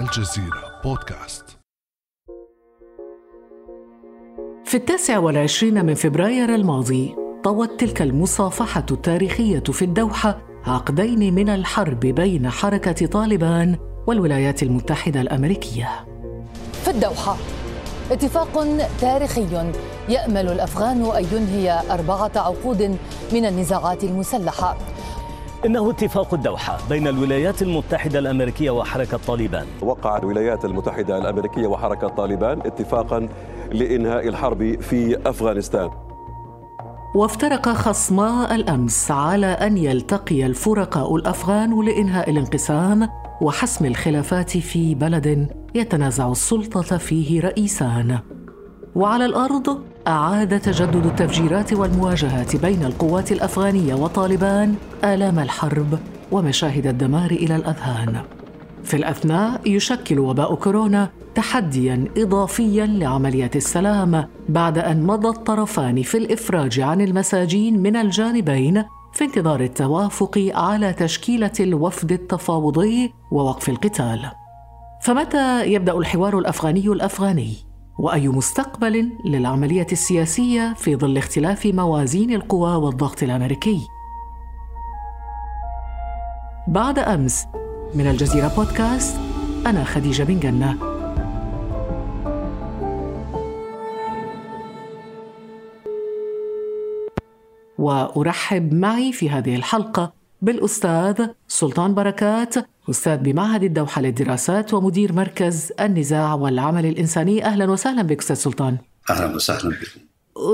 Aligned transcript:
الجزيرة 0.00 0.80
بودكاست. 0.84 1.44
في 4.64 4.74
التاسع 4.74 5.18
والعشرين 5.18 5.84
من 5.84 5.94
فبراير 5.94 6.54
الماضي 6.54 7.16
طوت 7.44 7.80
تلك 7.80 8.02
المصافحة 8.02 8.86
التاريخية 8.90 9.58
في 9.58 9.82
الدوحة 9.84 10.38
عقدين 10.66 11.34
من 11.34 11.48
الحرب 11.48 12.00
بين 12.00 12.50
حركة 12.50 13.06
طالبان 13.06 13.78
والولايات 14.06 14.62
المتحدة 14.62 15.20
الأمريكية. 15.20 16.06
في 16.84 16.90
الدوحة 16.90 17.36
اتفاق 18.10 18.66
تاريخي 19.00 19.46
يأمل 20.08 20.48
الأفغان 20.48 21.04
أن 21.04 21.24
ينهي 21.32 21.82
أربعة 21.90 22.32
عقود 22.36 22.98
من 23.32 23.46
النزاعات 23.46 24.04
المسلحة. 24.04 24.76
إنه 25.66 25.90
اتفاق 25.90 26.34
الدوحة 26.34 26.78
بين 26.88 27.08
الولايات 27.08 27.62
المتحدة 27.62 28.18
الأمريكية 28.18 28.70
وحركة 28.70 29.18
طالبان 29.26 29.66
وقع 29.82 30.18
الولايات 30.18 30.64
المتحدة 30.64 31.18
الأمريكية 31.18 31.66
وحركة 31.66 32.08
طالبان 32.08 32.60
اتفاقا 32.60 33.28
لإنهاء 33.72 34.28
الحرب 34.28 34.80
في 34.80 35.28
أفغانستان. 35.28 35.90
وافترق 37.14 37.68
خصما 37.68 38.54
الأمس 38.54 39.10
على 39.10 39.46
أن 39.46 39.78
يلتقي 39.78 40.46
الفرقاء 40.46 41.16
الأفغان 41.16 41.84
لإنهاء 41.84 42.30
الانقسام 42.30 43.08
وحسم 43.40 43.84
الخلافات 43.84 44.50
في 44.50 44.94
بلد 44.94 45.48
يتنازع 45.74 46.30
السلطة 46.30 46.98
فيه 46.98 47.40
رئيسان. 47.40 48.18
وعلى 48.96 49.26
الأرض 49.26 49.78
أعاد 50.08 50.60
تجدد 50.60 51.06
التفجيرات 51.06 51.72
والمواجهات 51.72 52.56
بين 52.56 52.84
القوات 52.84 53.32
الأفغانية 53.32 53.94
وطالبان 53.94 54.74
آلام 55.04 55.38
الحرب 55.38 55.98
ومشاهد 56.32 56.86
الدمار 56.86 57.30
إلى 57.30 57.56
الأذهان. 57.56 58.22
في 58.84 58.96
الأثناء 58.96 59.60
يشكل 59.66 60.18
وباء 60.18 60.54
كورونا 60.54 61.10
تحديا 61.34 62.04
اضافيا 62.16 62.86
لعمليه 62.86 63.50
السلام 63.56 64.28
بعد 64.48 64.78
أن 64.78 65.06
مضى 65.06 65.28
الطرفان 65.28 66.02
في 66.02 66.18
الإفراج 66.18 66.80
عن 66.80 67.00
المساجين 67.00 67.82
من 67.82 67.96
الجانبين 67.96 68.84
في 69.12 69.24
انتظار 69.24 69.60
التوافق 69.60 70.50
على 70.54 70.92
تشكيلة 70.92 71.52
الوفد 71.60 72.12
التفاوضي 72.12 73.12
ووقف 73.32 73.68
القتال. 73.68 74.30
فمتى 75.02 75.72
يبدأ 75.72 75.98
الحوار 75.98 76.38
الأفغاني 76.38 76.88
الأفغاني؟ 76.88 77.65
وأي 77.98 78.28
مستقبل 78.28 79.12
للعملية 79.24 79.86
السياسية 79.92 80.74
في 80.74 80.96
ظل 80.96 81.16
اختلاف 81.16 81.66
موازين 81.66 82.30
القوى 82.30 82.76
والضغط 82.76 83.22
الأمريكي. 83.22 83.88
بعد 86.68 86.98
أمس 86.98 87.46
من 87.94 88.06
الجزيرة 88.06 88.54
بودكاست 88.56 89.16
أنا 89.66 89.84
خديجة 89.84 90.22
بن 90.22 90.40
جنة. 90.40 90.96
وأرحب 97.78 98.74
معي 98.74 99.12
في 99.12 99.30
هذه 99.30 99.56
الحلقة 99.56 100.12
بالأستاذ 100.42 101.26
سلطان 101.48 101.94
بركات 101.94 102.54
أستاذ 102.90 103.16
بمعهد 103.16 103.62
الدوحة 103.62 104.02
للدراسات 104.02 104.74
ومدير 104.74 105.12
مركز 105.12 105.72
النزاع 105.80 106.34
والعمل 106.34 106.86
الإنساني. 106.86 107.44
أهلا 107.44 107.70
وسهلا 107.70 108.02
بك 108.02 108.20
أستاذ 108.20 108.36
سلطان. 108.36 108.76
أهلا 109.10 109.34
وسهلا 109.34 109.70
بكم. 109.70 110.00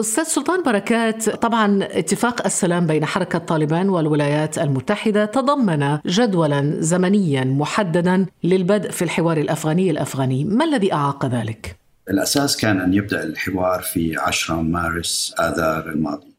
أستاذ 0.00 0.24
سلطان 0.24 0.62
بركات 0.62 1.30
طبعا 1.30 1.78
اتفاق 1.82 2.44
السلام 2.46 2.86
بين 2.86 3.04
حركة 3.04 3.38
طالبان 3.38 3.88
والولايات 3.88 4.58
المتحدة 4.58 5.24
تضمن 5.24 5.98
جدولا 6.06 6.76
زمنيا 6.78 7.44
محددا 7.44 8.26
للبدء 8.44 8.90
في 8.90 9.02
الحوار 9.02 9.36
الأفغاني 9.36 9.90
الأفغاني، 9.90 10.44
ما 10.44 10.64
الذي 10.64 10.92
أعاق 10.92 11.26
ذلك؟ 11.26 11.76
الأساس 12.10 12.56
كان 12.56 12.80
أن 12.80 12.94
يبدأ 12.94 13.22
الحوار 13.22 13.80
في 13.80 14.16
10 14.16 14.62
مارس 14.62 15.34
آذار 15.40 15.88
الماضي. 15.88 16.32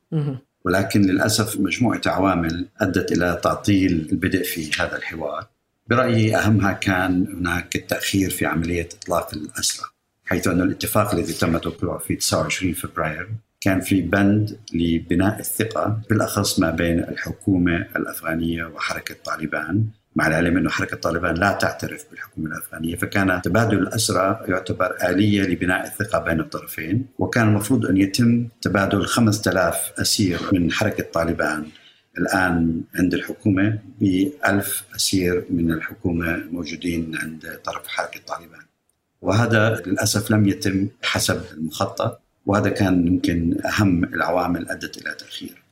ولكن 0.66 1.02
للأسف 1.02 1.60
مجموعة 1.60 2.02
عوامل 2.06 2.68
أدت 2.82 3.12
إلى 3.12 3.40
تعطيل 3.44 4.08
البدء 4.12 4.44
في 4.44 4.72
هذا 4.82 4.98
الحوار. 4.98 5.48
برأيي 5.88 6.36
أهمها 6.36 6.74
كان 6.74 7.28
هناك 7.38 7.76
التأخير 7.76 8.30
في 8.30 8.46
عملية 8.46 8.90
إطلاق 9.02 9.34
الاسرى. 9.34 9.86
حيث 10.26 10.48
أن 10.48 10.62
الاتفاق 10.62 11.14
الذي 11.14 11.34
تم 11.34 11.58
توقيعه 11.58 11.98
في 11.98 12.16
29 12.16 12.74
فبراير 12.74 13.30
كان 13.62 13.82
في 13.82 14.02
بند 14.02 14.60
لبناء 14.74 15.40
الثقة 15.40 16.02
بالأخص 16.10 16.60
ما 16.60 16.72
بين 16.72 17.00
الحكومة 17.00 17.88
الأفغانية 17.96 18.66
وحركة 18.66 19.16
طالبان 19.26 19.86
مع 20.16 20.28
العلم 20.28 20.58
أن 20.58 20.70
حركة 20.70 20.98
طالبان 20.98 21.36
لا 21.36 21.52
تعترف 21.52 22.06
بالحكومة 22.12 22.48
الأفغانية 22.48 22.96
فكان 22.96 23.42
تبادل 23.42 23.78
الأسرى 23.78 24.40
يعتبر 24.48 24.96
آلية 25.10 25.44
لبناء 25.44 25.88
الثقة 25.88 26.20
بين 26.20 26.40
الطرفين 26.40 27.06
وكان 27.20 27.48
المفروض 27.48 27.86
أن 27.86 27.98
يتم 27.98 28.48
تبادل 28.62 29.06
5000 29.06 29.92
أسير 29.98 30.40
من 30.54 30.72
حركة 30.72 31.04
طالبان 31.14 31.66
الآن 32.18 32.82
عند 32.96 33.14
الحكومة 33.14 33.80
ب 34.02 34.28
1000 34.46 34.84
أسير 34.96 35.46
من 35.50 35.72
الحكومة 35.72 36.44
موجودين 36.52 37.16
عند 37.16 37.60
طرف 37.64 37.88
حركة 37.88 38.20
طالبان 38.28 38.64
وهذا 39.22 39.84
للأسف 39.86 40.32
لم 40.32 40.48
يتم 40.48 40.88
حسب 41.04 41.42
المخطط 41.54 42.20
وهذا 42.46 42.70
كان 42.70 43.08
يمكن 43.08 43.58
أهم 43.66 44.04
العوامل 44.04 44.70
أدت 44.70 44.98
إلى 44.98 45.16
تأخير. 45.16 45.63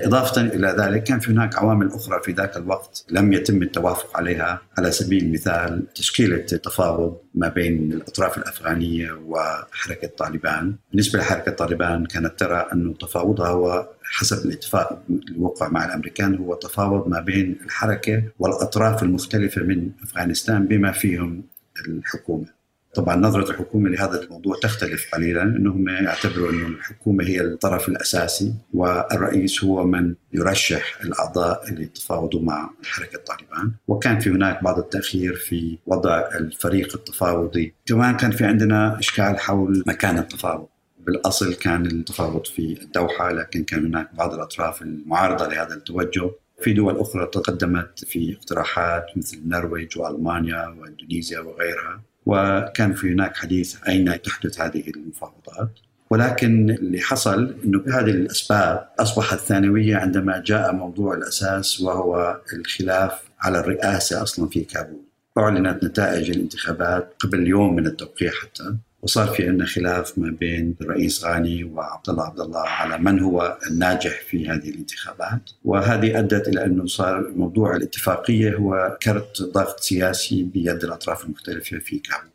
إضافة 0.00 0.40
إلى 0.40 0.76
ذلك 0.78 1.04
كان 1.04 1.20
في 1.20 1.32
هناك 1.32 1.58
عوامل 1.58 1.88
أخرى 1.92 2.22
في 2.22 2.32
ذاك 2.32 2.56
الوقت 2.56 3.04
لم 3.10 3.32
يتم 3.32 3.62
التوافق 3.62 4.16
عليها 4.16 4.60
على 4.78 4.90
سبيل 4.90 5.24
المثال 5.24 5.92
تشكيلة 5.94 6.36
تفاوض 6.36 7.20
ما 7.34 7.48
بين 7.48 7.92
الأطراف 7.92 8.38
الأفغانية 8.38 9.12
وحركة 9.12 10.08
طالبان. 10.08 10.74
بالنسبة 10.90 11.18
لحركة 11.18 11.52
طالبان 11.52 12.06
كانت 12.06 12.38
ترى 12.38 12.66
أن 12.72 12.98
تفاوضها 12.98 13.48
هو 13.48 13.88
حسب 14.04 14.46
الاتفاق 14.46 15.02
الوقع 15.30 15.68
مع 15.68 15.84
الأمريكان 15.84 16.34
هو 16.34 16.54
تفاوض 16.54 17.08
ما 17.08 17.20
بين 17.20 17.58
الحركة 17.64 18.22
والأطراف 18.38 19.02
المختلفة 19.02 19.62
من 19.62 19.90
أفغانستان 20.02 20.66
بما 20.66 20.92
فيهم 20.92 21.42
الحكومة. 21.88 22.59
طبعا 22.94 23.16
نظرة 23.16 23.50
الحكومة 23.50 23.88
لهذا 23.88 24.22
الموضوع 24.22 24.56
تختلف 24.62 25.14
قليلا. 25.14 25.42
إنهم 25.42 25.88
يعتبروا 25.88 26.50
إنه 26.50 26.66
الحكومة 26.66 27.24
هي 27.24 27.40
الطرف 27.40 27.88
الأساسي 27.88 28.54
والرئيس 28.74 29.64
هو 29.64 29.86
من 29.86 30.14
يرشح 30.32 31.00
الأعضاء 31.04 31.68
اللي 31.68 31.82
يتفاوضوا 31.82 32.42
مع 32.42 32.70
حركة 32.84 33.18
طالبان. 33.18 33.72
وكان 33.88 34.18
في 34.18 34.30
هناك 34.30 34.64
بعض 34.64 34.78
التأخير 34.78 35.34
في 35.34 35.78
وضع 35.86 36.28
الفريق 36.34 36.94
التفاوضي. 36.96 37.74
كمان 37.86 38.16
كان 38.16 38.30
في 38.30 38.44
عندنا 38.44 38.98
إشكال 38.98 39.38
حول 39.38 39.84
مكان 39.86 40.18
التفاوض. 40.18 40.66
بالأصل 41.06 41.54
كان 41.54 41.86
التفاوض 41.86 42.46
في 42.46 42.82
الدوحة 42.82 43.32
لكن 43.32 43.64
كان 43.64 43.86
هناك 43.86 44.14
بعض 44.14 44.34
الأطراف 44.34 44.82
المعارضة 44.82 45.48
لهذا 45.48 45.74
التوجه. 45.74 46.30
في 46.62 46.72
دول 46.72 46.98
أخرى 46.98 47.26
تقدمت 47.26 48.04
في 48.04 48.36
اقتراحات 48.36 49.06
مثل 49.16 49.36
النرويج 49.36 49.98
وألمانيا 49.98 50.66
واندونيسيا 50.66 51.40
وغيرها. 51.40 52.00
وكان 52.26 52.92
في 52.92 53.12
هناك 53.12 53.36
حديث 53.36 53.76
أين 53.88 54.22
تحدث 54.22 54.60
هذه 54.60 54.82
المفاوضات 54.96 55.70
ولكن 56.10 56.70
اللي 56.70 57.00
حصل 57.00 57.54
إنه 57.64 57.78
بهذه 57.78 58.10
الأسباب 58.10 58.88
أصبحت 58.98 59.38
ثانوية 59.38 59.96
عندما 59.96 60.42
جاء 60.46 60.72
موضوع 60.72 61.14
الأساس 61.14 61.80
وهو 61.80 62.40
الخلاف 62.52 63.22
على 63.40 63.60
الرئاسة 63.60 64.22
أصلا 64.22 64.48
في 64.48 64.60
كابول. 64.60 65.02
أعلنت 65.38 65.84
نتائج 65.84 66.30
الانتخابات 66.30 67.14
قبل 67.18 67.46
يوم 67.46 67.76
من 67.76 67.86
التوقيع 67.86 68.30
حتى 68.30 68.76
وصار 69.02 69.26
في 69.26 69.48
عندنا 69.48 69.66
خلاف 69.66 70.18
ما 70.18 70.30
بين 70.30 70.74
الرئيس 70.80 71.24
غاني 71.24 71.64
وعبد 71.64 72.08
الله 72.08 72.24
عبد 72.24 72.40
الله 72.40 72.60
على 72.60 72.98
من 72.98 73.20
هو 73.20 73.58
الناجح 73.70 74.20
في 74.28 74.48
هذه 74.48 74.70
الانتخابات. 74.70 75.50
وهذه 75.64 76.18
أدت 76.18 76.48
إلى 76.48 76.64
أنه 76.64 76.86
صار 76.86 77.32
موضوع 77.36 77.76
الاتفاقية 77.76 78.54
هو 78.56 78.98
كرت 79.02 79.42
ضغط 79.42 79.80
سياسي 79.80 80.42
بيد 80.42 80.84
الأطراف 80.84 81.24
المختلفة 81.24 81.78
في 81.78 81.98
كابول 81.98 82.30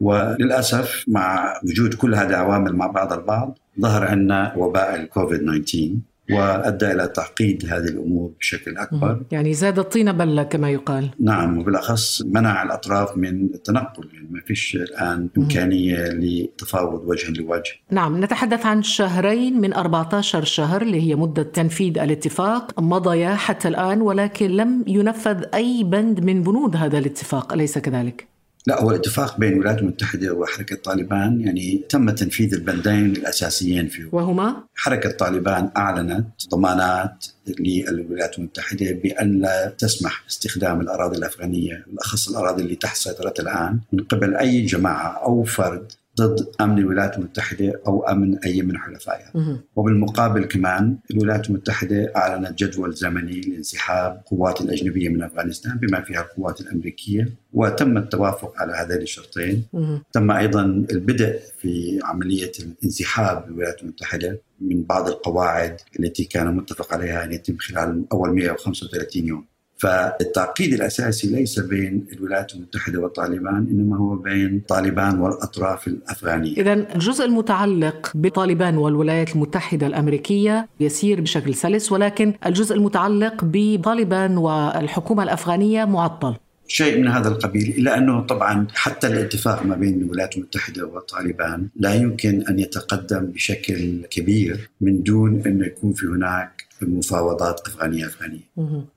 وللأسف 0.00 1.04
مع 1.08 1.54
وجود 1.64 1.94
كل 1.94 2.14
هذه 2.14 2.28
العوامل 2.28 2.76
مع 2.76 2.86
بعض 2.86 3.12
البعض 3.12 3.58
ظهر 3.80 4.04
عندنا 4.04 4.54
وباء 4.56 4.96
الكوفيد 4.96 5.40
19 5.40 5.88
وأدى 6.32 6.92
إلى 6.92 7.06
تعقيد 7.08 7.66
هذه 7.66 7.88
الأمور 7.88 8.30
بشكل 8.40 8.76
أكبر. 8.76 9.22
يعني 9.30 9.54
زاد 9.54 9.78
الطين 9.78 10.12
بله 10.12 10.42
كما 10.42 10.70
يقال. 10.70 11.10
نعم 11.20 11.58
وبالأخص 11.58 12.22
منع 12.22 12.62
الأطراف 12.62 13.16
من 13.16 13.44
التنقل 13.44 14.08
يعني 14.12 14.28
ما 14.30 14.40
فيش 14.40 14.76
الآن 14.76 15.28
إمكانية 15.38 16.08
لتفاوض 16.08 17.02
وجها 17.06 17.30
لوجه. 17.30 17.72
نعم 17.90 18.24
نتحدث 18.24 18.66
عن 18.66 18.82
شهرين 18.82 19.60
من 19.60 19.74
14 19.74 20.44
شهر 20.44 20.82
اللي 20.82 21.02
هي 21.10 21.14
مدة 21.14 21.42
تنفيذ 21.42 21.98
الاتفاق. 21.98 22.80
مضيا 22.80 23.34
حتى 23.34 23.68
الآن 23.68 24.00
ولكن 24.00 24.50
لم 24.50 24.84
ينفذ 24.86 25.44
أي 25.54 25.84
بند 25.84 26.20
من 26.20 26.42
بنود 26.42 26.76
هذا 26.76 26.98
الاتفاق 26.98 27.52
أليس 27.52 27.78
كذلك؟ 27.78 28.29
لا 28.66 28.82
هو 28.82 28.90
الاتفاق 28.90 29.38
بين 29.38 29.52
الولايات 29.52 29.78
المتحدة 29.78 30.32
وحركة 30.32 30.76
طالبان 30.76 31.40
يعني 31.40 31.84
تم 31.88 32.10
تنفيذ 32.10 32.54
البندين 32.54 33.06
الأساسيين 33.06 33.88
فيه. 33.88 34.08
وهما؟ 34.12 34.64
حركة 34.74 35.10
طالبان 35.10 35.70
أعلنت 35.76 36.26
ضمانات 36.50 37.26
للولايات 37.58 38.38
المتحدة 38.38 38.92
بأن 38.92 39.40
لا 39.40 39.74
تسمح 39.78 40.22
باستخدام 40.24 40.80
الأراضي 40.80 41.16
الأفغانية 41.16 41.84
بالأخص 41.86 42.28
الأراضي 42.28 42.62
اللي 42.62 42.74
تحت 42.76 42.96
سيطرتها 42.96 43.42
الآن 43.42 43.78
من 43.92 44.04
قبل 44.04 44.36
أي 44.36 44.60
جماعة 44.60 45.24
أو 45.24 45.44
فرد 45.44 45.92
ضد 46.22 46.46
أمن 46.60 46.78
الولايات 46.78 47.18
المتحدة 47.18 47.80
أو 47.86 48.02
أمن 48.02 48.38
أي 48.38 48.62
من 48.62 48.78
حلفائها. 48.78 49.32
وبالمقابل 49.76 50.44
كمان 50.44 50.96
الولايات 51.10 51.50
المتحدة 51.50 52.12
أعلنت 52.16 52.58
جدول 52.64 52.94
زمني 52.94 53.40
لانسحاب 53.40 54.20
القوات 54.24 54.60
الأجنبية 54.60 55.08
من 55.08 55.22
أفغانستان 55.22 55.76
بما 55.78 56.00
فيها 56.00 56.20
القوات 56.20 56.60
الأمريكية 56.60 57.28
وتم 57.52 57.96
التوافق 57.96 58.52
على 58.56 58.72
هذين 58.72 59.02
الشرطين. 59.02 59.64
تم 60.12 60.30
أيضا 60.30 60.62
البدء 60.92 61.38
في 61.60 62.00
عملية 62.04 62.52
الانسحاب 62.60 63.46
بالولايات 63.46 63.82
المتحدة 63.82 64.40
من 64.60 64.82
بعض 64.82 65.08
القواعد 65.08 65.76
التي 66.00 66.24
كان 66.24 66.56
متفق 66.56 66.94
عليها 66.94 67.24
ان 67.24 67.32
يتم 67.32 67.56
خلال 67.56 68.04
أول 68.12 68.34
135 68.34 69.26
يوم. 69.26 69.44
فالتعقيد 69.80 70.72
الأساسي 70.72 71.28
ليس 71.28 71.60
بين 71.60 72.06
الولايات 72.12 72.54
المتحدة 72.54 73.00
وطالبان 73.00 73.66
إنما 73.70 73.96
هو 73.96 74.16
بين 74.16 74.62
طالبان 74.68 75.20
والأطراف 75.20 75.88
الأفغانية. 75.88 76.56
اذا 76.56 76.72
الجزء 76.72 77.24
المتعلق 77.24 78.12
بطالبان 78.14 78.76
والولايات 78.76 79.34
المتحدة 79.34 79.86
الأمريكية 79.86 80.68
يسير 80.80 81.20
بشكل 81.20 81.54
سلس 81.54 81.92
ولكن 81.92 82.34
الجزء 82.46 82.74
المتعلق 82.74 83.34
بطالبان 83.42 84.36
والحكومة 84.36 85.22
الأفغانية 85.22 85.84
معطل. 85.84 86.34
شيء 86.66 86.98
من 87.00 87.08
هذا 87.08 87.28
القبيل 87.28 87.74
إلا 87.78 87.98
أنه 87.98 88.20
طبعا 88.20 88.66
حتى 88.74 89.06
الاتفاق 89.06 89.66
ما 89.66 89.76
بين 89.76 90.02
الولايات 90.02 90.36
المتحدة 90.36 90.86
وطالبان 90.86 91.68
لا 91.76 91.94
يمكن 91.94 92.44
أن 92.48 92.58
يتقدم 92.58 93.26
بشكل 93.26 94.06
كبير 94.10 94.70
من 94.80 95.02
دون 95.02 95.42
أن 95.46 95.60
يكون 95.60 95.92
في 95.92 96.06
هناك 96.06 96.69
مفاوضات 96.86 97.60
افغانيه 97.66 98.06
افغانيه 98.06 98.40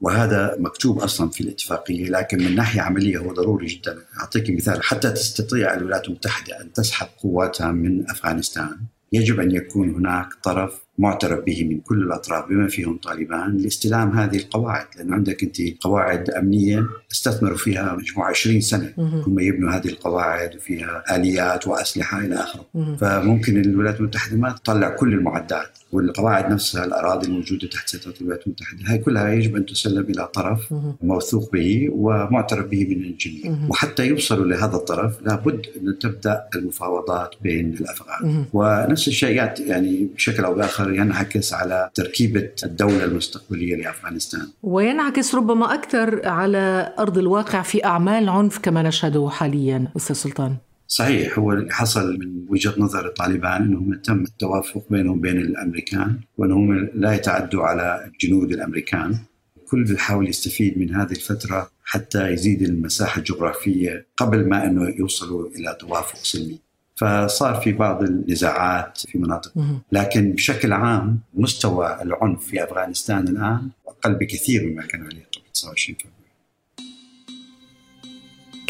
وهذا 0.02 0.56
مكتوب 0.60 1.00
أصلا 1.00 1.30
في 1.30 1.42
الاتفاقية 1.42 2.10
لكن 2.10 2.38
من 2.38 2.56
ناحية 2.56 2.82
عملية 2.82 3.18
هو 3.18 3.34
ضروري 3.34 3.68
جدا. 3.68 3.98
أعطيك 4.20 4.50
مثال 4.50 4.84
حتى 4.84 5.10
تستطيع 5.12 5.74
الولايات 5.74 6.08
المتحدة 6.08 6.62
أن 6.62 6.74
تسحب 6.74 7.08
قواتها 7.24 7.72
من 7.72 8.10
أفغانستان 8.10 8.78
يجب 9.14 9.40
أن 9.40 9.52
يكون 9.52 9.90
هناك 9.90 10.28
طرف 10.44 10.84
معترف 10.98 11.40
به 11.46 11.64
من 11.64 11.80
كل 11.80 12.04
الأطراف 12.04 12.50
بما 12.50 12.68
فيهم 12.68 12.98
طالبان 12.98 13.58
لاستلام 13.58 14.18
هذه 14.18 14.38
القواعد 14.38 14.86
لأنه 14.98 15.16
عندك 15.16 15.44
أنت 15.44 15.58
قواعد 15.82 16.30
أمنية 16.30 16.88
استثمروا 17.12 17.58
فيها 17.58 17.96
مجموعة 17.96 18.30
20 18.30 18.62
سنة. 18.62 18.94
هم 18.98 19.40
يبنوا 19.40 19.72
هذه 19.72 19.88
القواعد 19.88 20.56
وفيها 20.56 21.16
آليات 21.16 21.68
وأسلحة 21.68 22.20
إلى 22.20 22.36
آخره. 22.36 22.66
فممكن 23.00 23.62
الولايات 23.62 24.00
المتحدة 24.00 24.38
ما 24.38 24.52
تطلع 24.52 24.90
كل 24.90 25.14
المعدات. 25.14 25.80
والقواعد 25.94 26.52
نفسها 26.52 26.86
الأراضي 26.86 27.28
الموجودة 27.28 27.68
تحت 27.68 27.90
سيطرة 27.90 28.14
الولايات 28.22 28.48
المتحدة 28.48 28.80
هاي 28.86 28.98
كلها 28.98 29.34
يجب 29.34 29.56
أن 29.56 29.66
تسلم 29.66 30.06
إلى 30.10 30.28
طرف 30.34 30.74
موثوق 31.02 31.52
به 31.52 31.90
ومعترف 31.92 32.66
به 32.66 32.86
من 32.86 33.04
الجميع. 33.04 33.58
وحتى 33.70 34.08
يوصلوا 34.08 34.46
لهذا 34.46 34.76
الطرف 34.76 35.22
لابد 35.22 35.66
أن 35.78 36.00
تبدأ 36.00 36.44
المفاوضات 36.56 37.36
بين 37.42 37.74
الأفغان. 37.74 38.46
ونفس 38.54 39.08
الشيء 39.08 39.52
يعني 39.68 40.10
بشكل 40.16 40.44
أو 40.46 40.54
بآخر 40.54 40.94
ينعكس 40.94 41.54
على 41.54 41.90
تركيبة 41.94 42.50
الدولة 42.64 43.04
المستقبلية 43.04 43.76
لأفغانستان. 43.76 44.48
وينعكس 44.64 45.36
ربما 45.36 45.74
أكثر 45.74 46.28
على 46.28 46.94
أرض 47.00 47.18
الواقع 47.18 47.62
في 47.62 47.86
أعمال 47.86 48.30
عنف 48.30 48.58
كما 48.58 48.82
نشهده 48.82 49.30
حاليا 49.32 49.88
أستاذ 49.98 50.16
سلطان. 50.16 50.56
صحيح 50.88 51.40
هو 51.40 51.52
اللي 51.54 51.74
حصل 51.74 52.20
من 52.20 52.46
وجهة 52.50 52.74
نظر 52.78 53.06
الطالبان 53.08 53.62
إنهم 53.62 53.94
تم 53.94 54.22
التوافق 54.24 54.86
بينهم 54.90 55.18
وبين 55.18 55.38
الأمريكان 55.38 56.20
وأنهم 56.38 56.90
لا 56.94 57.14
يتعدوا 57.14 57.64
على 57.64 58.10
الجنود 58.14 58.52
الأمريكان. 58.52 59.18
الكل 59.58 59.84
بيحاول 59.84 60.30
يستفيد 60.30 60.78
من 60.78 60.96
هذه 60.96 61.12
الفترة 61.12 61.72
حتى 61.86 62.28
يزيد 62.30 62.62
المساحة 62.62 63.20
الجغرافية 63.20 64.06
قبل 64.18 64.50
ما 64.50 64.66
إنه 64.66 64.90
يوصلوا 64.90 65.50
إلى 65.50 65.78
توافق 65.80 66.16
سلمي. 66.24 66.60
فصار 66.96 67.56
في 67.56 67.72
بعض 67.72 68.04
النزاعات 68.04 68.98
في 68.98 69.18
مناطق. 69.18 69.52
لكن 69.92 70.32
بشكل 70.32 70.74
عام 70.74 71.20
مستوى 71.34 72.02
العنف 72.02 72.44
في 72.46 72.64
أفغانستان 72.64 73.28
الآن 73.28 73.70
أقل 73.88 74.14
بكثير 74.16 74.66
مما 74.70 74.86
كان 74.86 75.02
عليه 75.02 75.26
قبل 75.36 75.44
29 75.54 75.98
فبراير. 76.00 76.23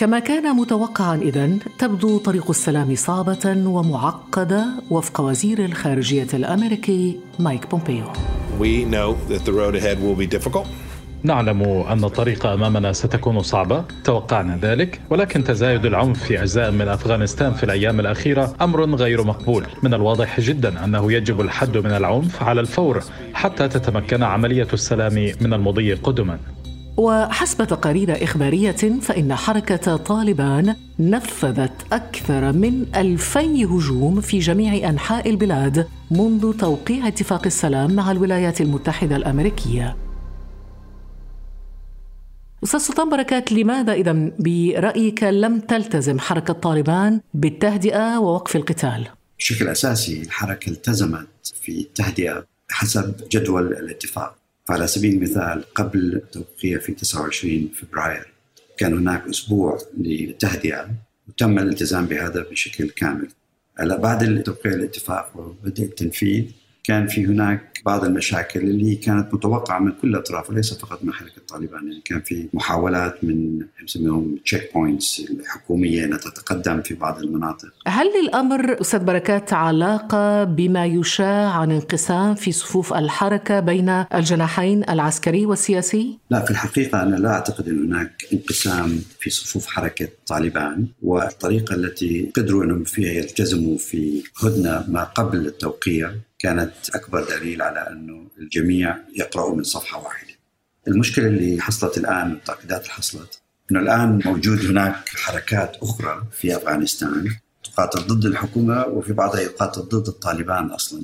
كما 0.04 0.20
كان 0.20 0.56
متوقعا 0.56 1.16
اذا 1.16 1.50
تبدو 1.80 2.18
طريق 2.18 2.50
السلام 2.50 2.96
صعبة 2.96 3.64
ومعقدة 3.66 4.66
وفق 4.90 5.22
وزير 5.22 5.66
الخارجية 5.66 6.28
الأمريكي 6.34 7.20
مايك 7.40 7.72
بومبيو. 7.72 8.06
We 8.60 8.84
know 8.84 9.16
that 9.32 9.46
the 9.46 9.54
road 9.54 9.76
ahead 9.76 9.98
will 10.02 10.16
be 10.16 10.28
difficult. 10.28 10.68
نعلم 11.24 11.64
أن 11.64 12.04
الطريق 12.04 12.46
أمامنا 12.46 12.94
ستكون 12.94 13.42
صعبة 13.42 13.84
توقعنا 14.04 14.60
ذلك 14.62 15.02
ولكن 15.10 15.44
تزايد 15.44 15.86
العنف 15.86 16.24
في 16.24 16.42
أجزاء 16.42 16.72
من 16.72 16.88
أفغانستان 16.88 17.54
في 17.54 17.64
الأيام 17.64 18.00
الأخيرة 18.00 18.54
أمر 18.62 18.96
غير 18.96 19.24
مقبول 19.24 19.66
من 19.84 19.94
الواضح 19.94 20.40
جدا 20.40 20.84
أنه 20.84 21.12
يجب 21.12 21.42
الحد 21.42 21.78
من 21.78 21.92
العنف 21.92 22.44
على 22.44 22.62
الفور 22.62 23.04
حتى 23.34 23.68
تتمكن 23.68 24.24
عملية 24.24 24.68
السلام 24.74 25.14
من 25.42 25.54
المضي 25.54 25.94
قدما 25.94 26.40
وحسب 26.98 27.64
تقارير 27.64 28.24
إخبارية 28.24 29.00
فإن 29.02 29.36
حركة 29.36 29.98
طالبان 29.98 30.76
نفذت 31.00 31.94
أكثر 31.94 32.52
من 32.52 32.96
ألفي 32.96 33.66
هجوم 33.66 34.22
في 34.22 34.40
جميع 34.40 34.90
أنحاء 34.90 35.30
البلاد 35.30 35.88
منذ 36.12 36.58
توقيع 36.58 37.08
اتفاق 37.08 37.46
السلام 37.46 37.94
مع 37.94 38.12
الولايات 38.12 38.62
المتحدة 38.62 39.16
الأمريكية 39.16 39.96
أستاذ 42.64 42.80
سلطان 42.80 43.10
بركات 43.10 43.52
لماذا 43.52 43.94
إذا 43.94 44.32
برأيك 44.40 45.24
لم 45.24 45.60
تلتزم 45.60 46.20
حركة 46.20 46.54
طالبان 46.54 47.22
بالتهدئة 47.34 48.18
ووقف 48.18 48.56
القتال؟ 48.56 49.08
بشكل 49.40 49.68
أساسي 49.68 50.22
الحركة 50.22 50.70
التزمت 50.70 51.28
في 51.62 51.82
التهدئة 51.82 52.46
حسب 52.70 53.16
جدول 53.32 53.68
الاتفاق 53.68 54.43
فعلى 54.66 54.88
سبيل 54.88 55.14
المثال 55.14 55.74
قبل 55.76 56.16
التوقيع 56.16 56.80
في 56.80 56.94
29 56.94 57.70
فبراير 57.76 58.34
كان 58.78 58.98
هناك 58.98 59.28
أسبوع 59.28 59.78
للتهدئة 59.98 60.90
وتم 61.28 61.60
الالتزام 61.60 62.06
بهذا 62.06 62.46
بشكل 62.52 62.90
كامل. 62.90 63.28
بعد 63.98 64.44
توقيع 64.44 64.74
الاتفاق 64.74 65.32
وبدء 65.36 65.84
التنفيذ 65.84 66.46
كان 66.84 67.08
في 67.08 67.26
هناك 67.26 67.82
بعض 67.86 68.04
المشاكل 68.04 68.60
اللي 68.60 68.96
كانت 68.96 69.34
متوقعة 69.34 69.80
من 69.80 69.92
كل 70.02 70.08
الأطراف 70.10 70.50
وليس 70.50 70.74
فقط 70.74 71.04
من 71.04 71.14
حركة 71.14 71.42
طالبان 71.48 71.88
يعني 71.88 72.02
كان 72.06 72.22
في 72.22 72.48
محاولات 72.54 73.24
من 73.24 73.60
نسميهم 73.84 74.36
checkpoints 74.46 75.26
الحكومية 75.30 76.06
إنها 76.06 76.18
تتقدم 76.18 76.82
في 76.82 76.94
بعض 76.94 77.20
المناطق. 77.20 77.68
هل 77.88 78.06
للأمر 78.22 78.82
أستاذ 78.82 79.00
بركات 79.00 79.54
علاقة 79.54 80.44
بما 80.44 80.86
يشاع 80.86 81.50
عن 81.50 81.72
انقسام 81.72 82.36
في 82.36 82.52
صفوف 82.52 82.94
الحركة 82.94 83.60
بين 83.60 83.90
الجناحين 83.90 84.84
العسكري 84.90 85.46
والسياسي؟ 85.46 86.18
لا 86.30 86.46
في 86.46 86.52
الحقيقة 86.52 87.04
أنا 87.04 87.16
لا 87.16 87.30
أعتقد 87.30 87.70
أن 87.70 87.86
هناك 87.86 88.28
انقسام 88.34 89.02
في 89.20 89.30
صفوف 89.30 89.68
حركة 89.68 90.08
طالبان 90.28 90.88
والطريقة 91.02 91.76
التي 91.76 92.32
قدروا 92.36 92.64
أنهم 92.64 92.84
فيها 92.84 93.12
يلتزموا 93.12 93.78
في 93.78 94.24
هدنة 94.44 94.86
ما 94.88 95.04
قبل 95.04 95.48
التوقيع 95.48 96.12
كانت 96.44 96.72
أكبر 96.96 97.24
دليل 97.24 97.62
على 97.62 97.80
أنه 97.80 98.28
الجميع 98.40 98.98
يقرأوا 99.16 99.56
من 99.56 99.64
صفحة 99.64 100.04
واحدة. 100.04 100.34
المشكلة 100.88 101.28
اللي 101.28 101.62
حصلت 101.62 101.98
الآن 101.98 102.32
التعقيدات 102.32 102.82
اللي 102.82 102.94
حصلت 102.94 103.42
إنه 103.72 103.80
الآن 103.80 104.20
موجود 104.26 104.66
هناك 104.66 105.10
حركات 105.10 105.78
أخرى 105.82 106.24
في 106.32 106.56
أفغانستان 106.56 107.30
تقاتل 107.64 108.00
ضد 108.08 108.26
الحكومة 108.26 108.86
وفي 108.86 109.14
بعضها 109.14 109.42
يقاتل 109.42 109.82
ضد 109.82 110.08
الطالبان 110.08 110.66
أصلا. 110.66 111.02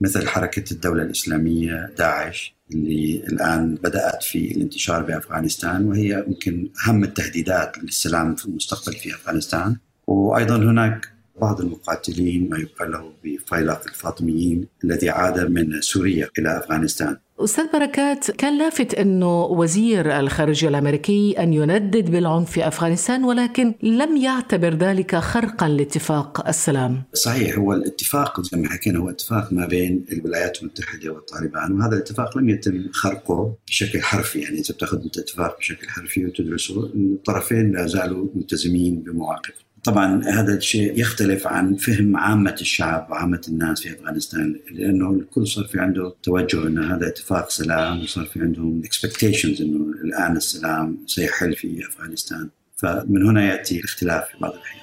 مثل 0.00 0.28
حركة 0.28 0.72
الدولة 0.72 1.02
الإسلامية 1.02 1.92
داعش 1.98 2.54
اللي 2.72 3.24
الآن 3.28 3.74
بدأت 3.74 4.22
في 4.22 4.52
الانتشار 4.56 5.02
بأفغانستان 5.02 5.84
وهي 5.84 6.24
يمكن 6.28 6.68
أهم 6.86 7.04
التهديدات 7.04 7.78
للسلام 7.78 8.34
في 8.34 8.46
المستقبل 8.46 8.96
في 8.96 9.14
أفغانستان. 9.14 9.76
وأيضا 10.06 10.56
هناك 10.56 11.17
بعض 11.40 11.60
المقاتلين 11.60 12.48
ما 12.50 12.58
يقال 12.58 12.90
له 12.90 13.12
بفيلق 13.24 13.82
الفاطميين 13.86 14.66
الذي 14.84 15.10
عاد 15.10 15.50
من 15.50 15.80
سوريا 15.80 16.28
إلى 16.38 16.58
أفغانستان. 16.58 17.16
أستاذ 17.40 17.64
بركات 17.72 18.30
كان 18.30 18.58
لافت 18.58 18.94
أنه 18.94 19.44
وزير 19.44 20.18
الخارجية 20.20 20.68
الأمريكي 20.68 21.34
أن 21.38 21.52
يندد 21.52 22.10
بالعنف 22.10 22.50
في 22.50 22.68
أفغانستان 22.68 23.24
ولكن 23.24 23.74
لم 23.82 24.16
يعتبر 24.16 24.74
ذلك 24.74 25.16
خرقا 25.16 25.68
لاتفاق 25.68 26.48
السلام. 26.48 27.02
صحيح 27.12 27.58
هو 27.58 27.72
الاتفاق 27.72 28.40
زي 28.40 28.58
ما 28.58 28.68
حكينا 28.68 28.98
هو 28.98 29.10
اتفاق 29.10 29.52
ما 29.52 29.66
بين 29.66 30.04
الولايات 30.12 30.62
المتحدة 30.62 31.10
والطالبان 31.10 31.72
وهذا 31.72 31.94
الاتفاق 31.94 32.38
لم 32.38 32.48
يتم 32.48 32.88
خرقه 32.92 33.54
بشكل 33.68 34.02
حرفي. 34.02 34.40
يعني 34.40 34.58
إذا 34.58 34.74
بتأخذ 34.74 34.98
الاتفاق 35.00 35.58
بشكل 35.58 35.88
حرفي 35.88 36.26
وتدرسه 36.26 36.84
الطرفين 36.84 37.72
لا 37.72 37.86
زالوا 37.86 38.26
ملتزمين 38.34 39.00
بمواقف 39.00 39.67
طبعا 39.84 40.24
هذا 40.24 40.54
الشيء 40.54 41.00
يختلف 41.00 41.46
عن 41.46 41.74
فهم 41.74 42.16
عامة 42.16 42.56
الشعب 42.60 43.06
وعامة 43.10 43.40
الناس 43.48 43.82
في 43.82 43.92
أفغانستان 43.92 44.56
لأنه 44.70 45.10
الكل 45.10 45.46
صار 45.46 45.64
في 45.64 45.80
عنده 45.80 46.14
توجه 46.22 46.66
أن 46.66 46.84
هذا 46.84 47.08
اتفاق 47.08 47.50
سلام 47.50 48.02
وصار 48.02 48.24
في 48.24 48.40
عندهم 48.40 48.82
expectations 48.82 49.60
أنه 49.60 49.94
الآن 50.04 50.36
السلام 50.36 50.98
سيحل 51.06 51.56
في 51.56 51.86
أفغانستان. 51.88 52.48
فمن 52.76 53.26
هنا 53.26 53.44
يأتي 53.44 53.78
الاختلاف 53.78 54.24
في 54.24 54.38
بعض 54.40 54.52
الأحيان. 54.52 54.78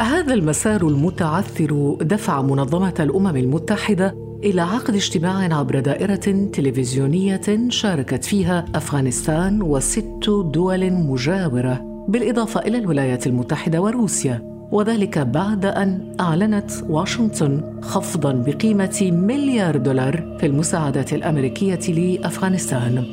هذا 0.00 0.34
المسار 0.34 0.88
المتعثر 0.88 1.98
دفع 2.00 2.42
منظمة 2.42 2.94
الأمم 3.00 3.36
المتحدة 3.36 4.14
إلى 4.44 4.62
عقد 4.62 4.94
اجتماع 4.94 5.58
عبر 5.58 5.80
دائرة 5.80 6.50
تلفزيونية 6.52 7.68
شاركت 7.68 8.24
فيها 8.24 8.64
أفغانستان 8.74 9.62
وست 9.62 10.30
دول 10.52 10.90
مجاورة. 10.92 11.95
بالإضافة 12.08 12.60
إلى 12.60 12.78
الولايات 12.78 13.26
المتحدة 13.26 13.80
وروسيا. 13.80 14.56
وذلك 14.72 15.18
بعد 15.18 15.64
أن 15.64 16.16
أعلنت 16.20 16.70
واشنطن 16.88 17.80
خفضاً 17.82 18.32
بقيمة 18.32 19.10
مليار 19.12 19.76
دولار 19.76 20.36
في 20.40 20.46
المساعدات 20.46 21.12
الأمريكية 21.12 21.92
لأفغانستان. 21.92 23.04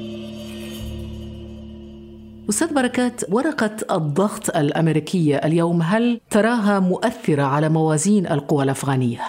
أستاذ 2.49 2.73
بركات 2.73 3.21
ورقة 3.29 3.75
الضغط 3.91 4.57
الأمريكية 4.57 5.35
اليوم 5.35 5.81
هل 5.81 6.19
تراها 6.29 6.79
مؤثرة 6.79 7.43
على 7.43 7.69
موازين 7.69 8.27
القوى 8.27 8.63
الأفغانية؟ 8.63 9.21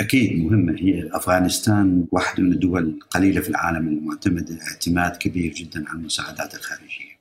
أكيد 0.00 0.44
مهمة. 0.44 0.76
هي 0.78 1.08
أفغانستان 1.12 2.04
واحدة 2.12 2.42
من 2.42 2.52
الدول 2.52 2.82
القليلة 2.82 3.40
في 3.40 3.48
العالم 3.48 3.88
المعتمدة 3.88 4.58
اعتماد 4.70 5.16
كبير 5.16 5.52
جدا 5.52 5.84
على 5.88 5.98
المساعدات 5.98 6.54
الخارجية. 6.54 7.13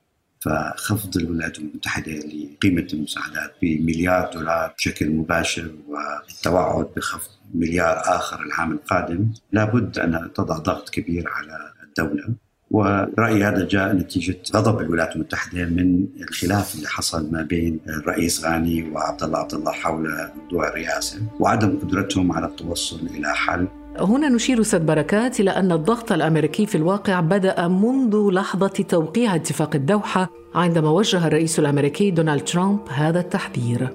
فخفض 0.43 1.17
الولايات 1.17 1.59
المتحدة 1.59 2.11
لقيمة 2.11 2.87
المساعدات 2.93 3.53
بمليار 3.61 4.31
دولار 4.33 4.73
بشكل 4.77 5.09
مباشر 5.09 5.71
والتوعد 5.87 6.87
بخفض 6.95 7.31
مليار 7.53 8.01
آخر 8.05 8.41
العام 8.41 8.71
القادم 8.71 9.27
لابد 9.51 9.99
أن 9.99 10.29
تضع 10.35 10.57
ضغط 10.57 10.89
كبير 10.89 11.29
على 11.29 11.73
الدولة. 11.83 12.23
ورأيي 12.71 13.43
هذا 13.43 13.67
جاء 13.67 13.93
نتيجة 13.93 14.37
غضب 14.55 14.79
الولايات 14.79 15.15
المتحدة 15.15 15.65
من 15.65 16.07
الخلاف 16.21 16.75
اللي 16.75 16.87
حصل 16.87 17.31
ما 17.31 17.41
بين 17.41 17.79
الرئيس 17.87 18.45
غاني 18.45 18.89
وعبد 18.89 19.23
الله 19.23 19.39
عبد 19.39 19.53
الله 19.53 19.71
حول 19.71 20.29
موضوع 20.41 20.67
الرئاسة 20.67 21.21
وعدم 21.39 21.79
قدرتهم 21.79 22.31
على 22.31 22.45
التوصل 22.45 22.99
إلى 23.05 23.35
حل. 23.35 23.67
هنا 23.99 24.29
نشير 24.29 24.61
أستاذ 24.61 24.79
بركات 24.79 25.39
إلى 25.39 25.51
أن 25.51 25.71
الضغط 25.71 26.11
الأمريكي 26.11 26.65
في 26.65 26.75
الواقع 26.75 27.19
بدأ 27.19 27.67
منذ 27.67 28.29
لحظة 28.31 28.67
توقيع 28.67 29.35
اتفاق 29.35 29.75
الدوحة 29.75 30.29
عندما 30.55 30.89
وجه 30.89 31.27
الرئيس 31.27 31.59
الأمريكي 31.59 32.11
دونالد 32.11 32.43
ترامب 32.43 32.79
هذا 32.89 33.19
التحذير. 33.19 33.89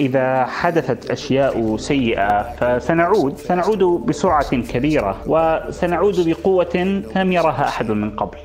إذا 0.00 0.44
حدثت 0.44 1.10
أشياء 1.10 1.76
سيئة 1.76 2.56
فسنعود 2.56 3.36
سنعود 3.36 3.78
بسرعة 3.78 4.56
كبيرة 4.56 5.22
وسنعود 5.26 6.28
بقوة 6.28 7.02
لم 7.16 7.32
يرها 7.32 7.68
أحد 7.68 7.90
من 7.90 8.10
قبل. 8.10 8.38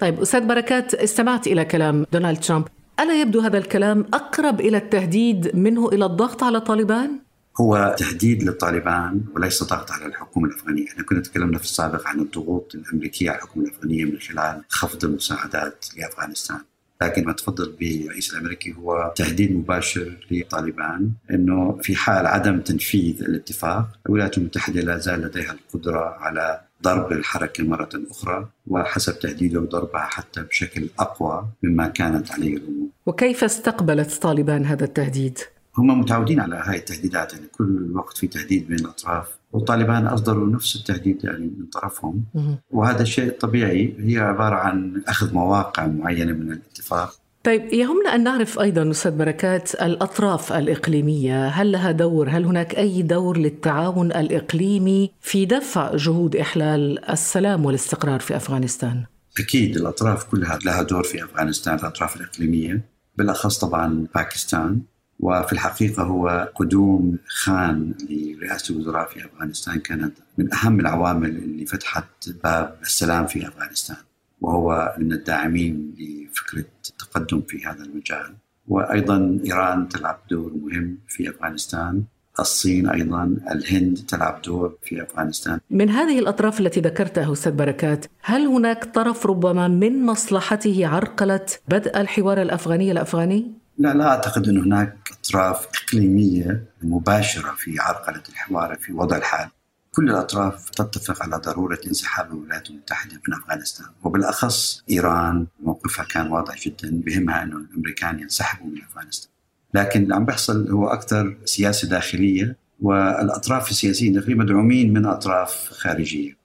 طيب 0.00 0.20
أستاذ 0.20 0.46
بركات 0.46 0.94
استمعت 0.94 1.46
إلى 1.46 1.64
كلام 1.64 2.06
دونالد 2.12 2.40
ترامب. 2.40 2.64
ألا 3.00 3.20
يبدو 3.20 3.40
هذا 3.40 3.58
الكلام 3.58 4.04
أقرب 4.14 4.60
إلى 4.60 4.76
التهديد 4.76 5.56
منه 5.56 5.88
إلى 5.88 6.04
الضغط 6.04 6.42
على 6.42 6.60
طالبان؟ 6.60 7.27
هو 7.60 7.96
تهديد 7.98 8.42
للطالبان 8.42 9.24
وليس 9.36 9.62
ضغط 9.64 9.90
على 9.90 10.06
الحكومة 10.06 10.48
الأفغانية 10.48 10.88
إحنا 10.88 11.02
كنا 11.02 11.20
تكلمنا 11.20 11.58
في 11.58 11.64
السابق 11.64 12.06
عن 12.06 12.20
الضغوط 12.20 12.74
الأمريكية 12.74 13.30
على 13.30 13.38
الحكومة 13.38 13.66
الأفغانية 13.66 14.04
من 14.04 14.18
خلال 14.18 14.62
خفض 14.68 15.04
المساعدات 15.04 15.84
لأفغانستان 15.96 16.58
لكن 17.02 17.24
ما 17.24 17.32
تفضل 17.32 17.76
بالرئيس 17.80 18.32
الأمريكي 18.32 18.74
هو 18.74 19.12
تهديد 19.16 19.56
مباشر 19.56 20.26
لطالبان 20.30 21.10
إنه 21.30 21.78
في 21.82 21.96
حال 21.96 22.26
عدم 22.26 22.60
تنفيذ 22.60 23.22
الاتفاق 23.22 23.98
الولايات 24.06 24.38
المتحدة 24.38 24.80
لا 24.80 24.98
زال 24.98 25.20
لديها 25.20 25.52
القدرة 25.52 26.16
على 26.20 26.60
ضرب 26.82 27.12
الحركة 27.12 27.64
مرة 27.64 27.88
أخرى 28.10 28.48
وحسب 28.66 29.18
تهديده 29.18 29.60
ضربها 29.60 30.00
حتى 30.00 30.42
بشكل 30.42 30.88
أقوى 30.98 31.48
مما 31.62 31.88
كانت 31.88 32.32
عليه 32.32 32.56
الأمور. 32.56 32.88
وكيف 33.06 33.44
استقبلت 33.44 34.22
طالبان 34.22 34.64
هذا 34.64 34.84
التهديد؟ 34.84 35.38
هم 35.78 36.00
متعودين 36.00 36.40
على 36.40 36.62
هاي 36.64 36.76
التهديدات 36.76 37.32
يعني 37.32 37.46
كل 37.58 37.64
الوقت 37.64 38.18
في 38.18 38.26
تهديد 38.26 38.68
بين 38.68 38.78
الأطراف 38.78 39.26
والطالبان 39.52 40.06
أصدروا 40.06 40.48
نفس 40.48 40.76
التهديد 40.76 41.24
يعني 41.24 41.52
من 41.58 41.66
طرفهم. 41.66 42.24
وهذا 42.70 43.04
شيء 43.04 43.30
طبيعي 43.30 43.94
هي 43.98 44.18
عبارة 44.18 44.54
عن 44.54 45.02
أخذ 45.08 45.34
مواقع 45.34 45.86
معينة 45.86 46.32
من 46.32 46.52
الاتفاق. 46.52 47.20
طيب 47.44 47.72
يهمنا 47.72 48.14
أن 48.14 48.24
نعرف 48.24 48.60
أيضا 48.60 48.90
أستاذ 48.90 49.16
بركات 49.16 49.74
الأطراف 49.74 50.52
الإقليمية، 50.52 51.48
هل 51.48 51.72
لها 51.72 51.92
دور؟ 51.92 52.28
هل 52.28 52.44
هناك 52.44 52.78
أي 52.78 53.02
دور 53.02 53.38
للتعاون 53.38 54.12
الإقليمي 54.12 55.10
في 55.20 55.46
دفع 55.46 55.96
جهود 55.96 56.36
إحلال 56.36 57.10
السلام 57.10 57.64
والاستقرار 57.64 58.20
في 58.20 58.36
أفغانستان؟ 58.36 59.04
أكيد 59.38 59.76
الأطراف 59.76 60.24
كلها 60.24 60.58
لها 60.64 60.82
دور 60.82 61.02
في 61.02 61.24
أفغانستان، 61.24 61.74
الأطراف 61.74 62.16
الإقليمية 62.16 62.84
بالأخص 63.16 63.58
طبعا 63.58 64.06
باكستان. 64.14 64.80
وفي 65.20 65.52
الحقيقة 65.52 66.02
هو 66.02 66.52
قدوم 66.54 67.18
خان 67.26 67.94
لرئاسة 68.10 68.74
الوزراء 68.74 69.08
في 69.08 69.24
أفغانستان 69.24 69.78
كانت 69.78 70.12
من 70.38 70.54
أهم 70.54 70.80
العوامل 70.80 71.28
اللي 71.28 71.66
فتحت 71.66 72.04
باب 72.44 72.76
السلام 72.82 73.26
في 73.26 73.48
أفغانستان 73.48 73.96
وهو 74.40 74.94
من 74.98 75.12
الداعمين 75.12 75.94
لفكرة 75.98 76.64
التقدم 76.90 77.42
في 77.48 77.66
هذا 77.66 77.84
المجال 77.84 78.34
وأيضا 78.68 79.38
إيران 79.44 79.88
تلعب 79.88 80.18
دور 80.30 80.52
مهم 80.62 80.98
في 81.08 81.30
أفغانستان 81.30 82.02
الصين 82.40 82.88
أيضا 82.88 83.36
الهند 83.50 83.98
تلعب 84.08 84.42
دور 84.42 84.76
في 84.82 85.02
أفغانستان. 85.02 85.60
من 85.70 85.90
هذه 85.90 86.18
الأطراف 86.18 86.60
التي 86.60 86.80
ذكرتها 86.80 87.32
أستاذ 87.32 87.52
بركات، 87.52 88.06
هل 88.22 88.46
هناك 88.46 88.84
طرف 88.84 89.26
ربما 89.26 89.68
من 89.68 90.06
مصلحته 90.06 90.86
عرقله 90.86 91.46
بدء 91.68 92.00
الحوار 92.00 92.42
الأفغاني 92.42 92.92
الأفغاني؟ 92.92 93.57
لا 93.78 93.94
لا 93.94 94.08
أعتقد 94.08 94.48
أن 94.48 94.58
هناك 94.58 94.96
أطراف 95.20 95.66
إقليمية 95.66 96.64
مباشرة 96.82 97.54
في 97.58 97.78
عرقله 97.80 98.22
الحوار 98.28 98.76
في 98.76 98.92
وضع 98.92 99.16
الحال. 99.16 99.48
كل 99.92 100.10
الأطراف 100.10 100.70
تتفق 100.70 101.22
على 101.22 101.36
ضرورة 101.36 101.78
انسحاب 101.86 102.32
الولايات 102.32 102.70
المتحدة 102.70 103.20
من 103.28 103.34
أفغانستان 103.34 103.86
وبالأخص 104.04 104.84
إيران 104.90 105.46
موقفها 105.60 106.04
كان 106.04 106.26
واضح 106.32 106.58
جدا 106.58 106.90
بهمها 106.92 107.42
انه 107.42 107.56
الأمريكان 107.56 108.20
ينسحبوا 108.20 108.66
من 108.66 108.82
أفغانستان. 108.82 109.30
لكن 109.74 110.02
اللي 110.02 110.14
عم 110.14 110.24
بيحصل 110.24 110.70
هو 110.70 110.88
أكثر 110.88 111.36
سياسة 111.44 111.88
داخلية 111.88 112.56
والأطراف 112.80 113.70
السياسيين 113.70 114.12
الداخليه 114.12 114.34
مدعومين 114.34 114.92
من 114.92 115.06
أطراف 115.06 115.68
خارجية. 115.72 116.37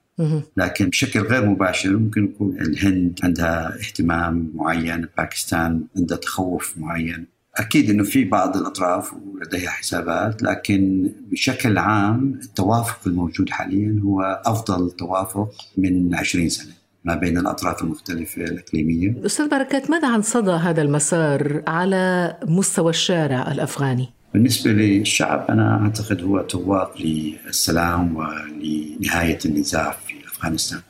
لكن 0.56 0.88
بشكل 0.88 1.20
غير 1.20 1.46
مباشر 1.46 1.96
ممكن 1.96 2.24
يكون 2.24 2.60
الهند 2.60 3.20
عندها 3.22 3.76
اهتمام 3.80 4.50
معين 4.54 5.08
باكستان 5.16 5.84
عندها 5.96 6.16
تخوف 6.18 6.74
معين 6.78 7.26
أكيد 7.56 7.90
إنه 7.90 8.04
في 8.04 8.24
بعض 8.24 8.56
الأطراف 8.56 9.14
ولديها 9.14 9.70
حسابات 9.70 10.42
لكن 10.42 11.12
بشكل 11.30 11.78
عام 11.78 12.40
التوافق 12.42 12.98
الموجود 13.06 13.50
حاليا 13.50 14.00
هو 14.04 14.42
أفضل 14.46 14.90
توافق 14.90 15.50
من 15.76 16.14
20 16.14 16.48
سنة 16.48 16.72
ما 17.04 17.14
بين 17.14 17.38
الأطراف 17.38 17.82
المختلفة 17.82 18.44
الإقليمية. 18.44 19.26
أستاذ 19.26 19.48
بركات 19.48 19.90
ماذا 19.90 20.08
عن 20.08 20.22
صدى 20.22 20.50
هذا 20.50 20.82
المسار 20.82 21.62
على 21.66 22.36
مستوى 22.48 22.90
الشارع 22.90 23.52
الأفغاني؟ 23.52 24.08
بالنسبة 24.34 24.70
للشعب 24.70 25.46
أنا 25.50 25.82
أعتقد 25.82 26.22
هو 26.22 26.40
تواق 26.40 26.94
للسلام 27.00 28.16
ولنهاية 28.16 29.38
النزاع 29.44 29.96
في 30.06 30.14
أفغانستان. 30.26 30.80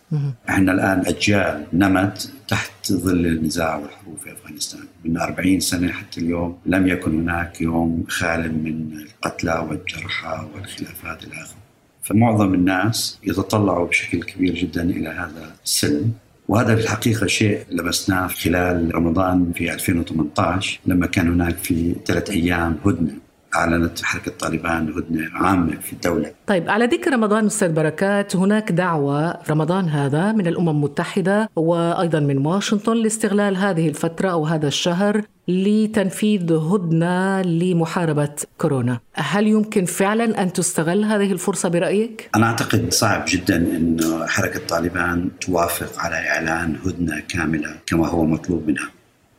إحنا 0.48 0.72
الآن 0.72 1.06
أجيال 1.06 1.66
نمت 1.72 2.32
تحت 2.48 2.92
ظل 2.92 3.26
النزاع 3.26 3.76
والحروب 3.76 4.18
في 4.24 4.32
أفغانستان. 4.32 4.80
من 5.04 5.18
40 5.18 5.60
سنة 5.60 5.92
حتى 5.92 6.20
اليوم 6.20 6.58
لم 6.66 6.86
يكن 6.88 7.20
هناك 7.20 7.60
يوم 7.60 8.04
خال 8.08 8.62
من 8.64 8.92
القتلى 9.00 9.66
والجرحى 9.68 10.46
والخلافات 10.54 11.24
إلى 11.24 11.34
آخره. 11.34 11.56
فمعظم 12.02 12.54
الناس 12.54 13.18
يتطلعوا 13.24 13.86
بشكل 13.88 14.22
كبير 14.22 14.54
جدا 14.54 14.82
إلى 14.82 15.08
هذا 15.08 15.54
السلم 15.64 16.12
وهذا 16.48 16.76
في 16.76 16.82
الحقيقة 16.82 17.26
شيء 17.26 17.64
لمسناه 17.70 18.26
خلال 18.26 18.94
رمضان 18.94 19.52
في 19.54 19.72
2018 19.74 20.80
لما 20.86 21.06
كان 21.06 21.32
هناك 21.32 21.56
في 21.56 21.94
ثلاث 22.06 22.30
أيام 22.30 22.76
هدنة. 22.86 23.23
أعلنت 23.56 24.02
حركة 24.02 24.32
طالبان 24.38 24.92
هدنة 24.96 25.28
عامة 25.34 25.76
في 25.80 25.92
الدولة. 25.92 26.32
طيب 26.46 26.70
على 26.70 26.84
ذكر 26.86 27.12
رمضان 27.12 27.46
أستاذ 27.46 27.72
بركات 27.72 28.36
هناك 28.36 28.72
دعوة 28.72 29.38
رمضان 29.50 29.88
هذا 29.88 30.32
من 30.32 30.46
الأمم 30.46 30.68
المتحدة 30.68 31.50
وأيضا 31.56 32.20
من 32.20 32.46
واشنطن 32.46 32.96
لاستغلال 32.96 33.56
هذه 33.56 33.88
الفترة 33.88 34.28
أو 34.28 34.46
هذا 34.46 34.68
الشهر 34.68 35.22
لتنفيذ 35.48 36.52
هدنة 36.52 37.42
لمحاربة 37.42 38.34
كورونا. 38.58 38.98
هل 39.14 39.46
يمكن 39.46 39.84
فعلا 39.84 40.42
أن 40.42 40.52
تستغل 40.52 41.04
هذه 41.04 41.32
الفرصة 41.32 41.68
برأيك؟ 41.68 42.30
أنا 42.36 42.46
أعتقد 42.46 42.92
صعب 42.92 43.24
جدا 43.28 43.56
أن 43.56 44.00
حركة 44.26 44.60
طالبان 44.68 45.30
توافق 45.40 46.00
على 46.00 46.16
إعلان 46.16 46.76
هدنة 46.86 47.22
كاملة 47.28 47.70
كما 47.86 48.08
هو 48.08 48.24
مطلوب 48.24 48.66
منها. 48.66 48.88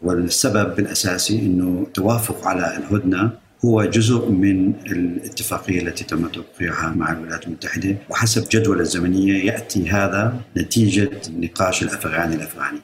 والسبب 0.02 0.80
الأساسي 0.80 1.40
أنه 1.40 1.84
التوافق 1.88 2.48
على 2.48 2.78
الهدنة 2.78 3.32
هو 3.66 3.86
جزء 3.86 4.30
من 4.30 4.74
الاتفاقية 4.86 5.82
التي 5.82 6.04
تم 6.04 6.28
توقيعها 6.28 6.94
مع 6.96 7.12
الولايات 7.12 7.48
المتحدة. 7.48 7.96
وحسب 8.10 8.50
جدول 8.52 8.80
الزمنية 8.80 9.46
يأتي 9.46 9.90
هذا 9.90 10.42
نتيجة 10.58 11.12
النقاش 11.28 11.84
الأفغاني. 11.84 12.36
الأفغاني 12.36 12.80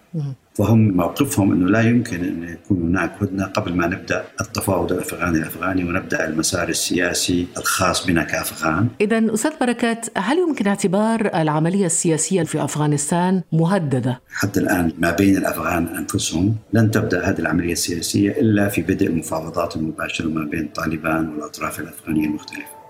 فهم 0.55 0.97
موقفهم 0.97 1.51
أنه 1.51 1.69
لا 1.69 1.81
يمكن 1.81 2.23
أن 2.23 2.43
يكون 2.43 2.81
هناك 2.81 3.11
هدنة 3.21 3.45
قبل 3.45 3.75
ما 3.75 3.87
نبدأ 3.87 4.23
التفاوض 4.41 4.91
الأفغاني 4.91 5.37
الأفغاني 5.37 5.83
ونبدأ 5.83 6.27
المسار 6.27 6.69
السياسي 6.69 7.47
الخاص 7.57 8.05
بنا 8.05 8.23
كأفغان. 8.23 8.87
إذا 9.01 9.33
أستاذ 9.33 9.51
بركات 9.61 10.07
هل 10.17 10.37
يمكن 10.37 10.67
اعتبار 10.67 11.31
العملية 11.35 11.85
السياسية 11.85 12.43
في 12.43 12.63
أفغانستان 12.63 13.41
مهددة؟ 13.51 14.21
حتى 14.33 14.59
الآن 14.59 14.91
ما 14.99 15.11
بين 15.11 15.37
الأفغان 15.37 15.87
أنفسهم 15.87 16.55
لن 16.73 16.91
تبدأ 16.91 17.29
هذه 17.29 17.39
العملية 17.39 17.73
السياسية 17.73 18.31
إلا 18.31 18.67
في 18.67 18.81
بدء 18.81 19.11
مفاوضات 19.11 19.77
مباشرة 19.77 20.27
ما 20.27 20.45
بين 20.45 20.67
طالبان 20.75 21.29
والأطراف 21.29 21.79
الأفغانية 21.79 22.25
المختلفة. 22.25 22.80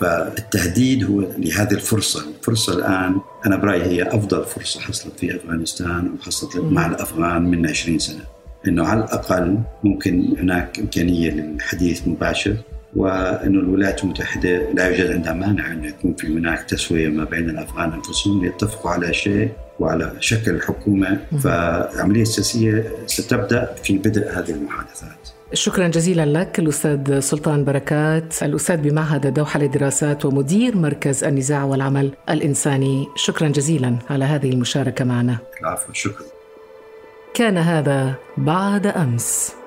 فالتهديد 0.00 1.04
هو 1.10 1.20
لهذه 1.20 1.72
الفرصة. 1.72 2.24
الفرصة 2.38 2.72
الآن 2.72 3.20
أنا 3.46 3.56
برأيي 3.56 3.82
هي 3.82 4.02
أفضل 4.02 4.44
فرصة 4.44 4.80
حصلت 4.80 5.18
في 5.18 5.36
أفغانستان 5.36 6.14
وحصلت 6.14 6.56
مع 6.56 6.86
الأفغان 6.86 7.42
من 7.42 7.66
20 7.66 7.98
سنة. 7.98 8.20
أنه 8.68 8.86
على 8.86 9.04
الأقل 9.04 9.58
ممكن 9.84 10.34
هناك 10.38 10.78
إمكانية 10.78 11.30
للحديث 11.30 12.08
مباشر 12.08 12.56
وأن 12.96 13.54
الولايات 13.54 14.04
المتحدة 14.04 14.72
لا 14.72 14.88
يوجد 14.88 15.12
عندها 15.12 15.32
مانع 15.32 15.72
أن 15.72 15.84
يكون 15.84 16.14
في 16.14 16.26
هناك 16.26 16.62
تسوية 16.62 17.08
ما 17.08 17.24
بين 17.24 17.50
الأفغان 17.50 17.92
أنفسهم 17.92 18.44
ليتفقوا 18.44 18.90
على 18.90 19.14
شيء 19.14 19.50
وعلى 19.80 20.12
شكل 20.20 20.50
الحكومة 20.50 21.18
فالعملية 21.42 22.22
السياسية 22.22 22.92
ستبدأ 23.06 23.74
في 23.82 23.98
بدء 23.98 24.30
هذه 24.30 24.50
المحادثات. 24.50 25.39
شكرا 25.54 25.88
جزيلا 25.88 26.26
لك 26.26 26.58
الأستاذ 26.58 27.20
سلطان 27.20 27.64
بركات 27.64 28.42
الأستاذ 28.42 28.76
بمعهد 28.76 29.26
الدوحة 29.26 29.60
للدراسات 29.60 30.24
ومدير 30.24 30.76
مركز 30.76 31.24
النزاع 31.24 31.64
والعمل 31.64 32.10
الإنساني. 32.28 33.08
شكرا 33.16 33.48
جزيلا 33.48 33.96
على 34.10 34.24
هذه 34.24 34.50
المشاركة 34.50 35.04
معنا. 35.04 35.38
العفو 35.60 35.92
شكرا. 35.92 36.26
كان 37.34 37.58
هذا 37.58 38.14
بعد 38.36 38.86
أمس. 38.86 39.59